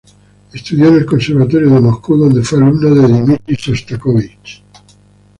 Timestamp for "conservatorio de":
1.05-1.79